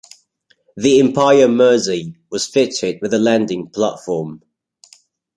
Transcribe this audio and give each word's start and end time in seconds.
The 0.75 0.99
"Empire 0.99 1.47
Mersey" 1.47 2.15
was 2.31 2.47
fitted 2.47 3.03
with 3.03 3.13
an 3.13 3.23
landing 3.23 3.69
platform. 3.69 4.41